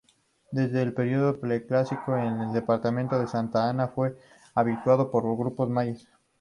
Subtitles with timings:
[0.49, 4.17] Desde el período preclásico el departamento de Santa Ana fue
[4.55, 6.07] habitado por grupos mayas.